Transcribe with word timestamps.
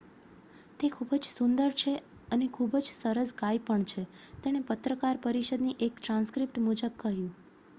"""તે 0.79 0.87
ખૂબ 0.89 1.11
જ 1.15 1.25
સુંદર 1.29 1.73
છે 1.73 1.91
અને 2.29 2.47
ખૂબ 2.47 2.77
જ 2.77 2.87
સરસ 2.91 3.33
ગાય 3.35 3.59
પણ 3.59 3.85
છે 3.85 4.01
"""તેણે 4.39 4.61
પત્રકાર 4.67 5.21
પરિષદની 5.21 5.77
એક 5.81 5.93
ટ્રાન્સક્રિપ્ટ 5.97 6.57
મુજબ 6.61 6.93
કહ્યું. 6.97 7.29